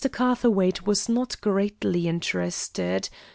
[0.11, 3.07] Catherwaight was not greatly interested.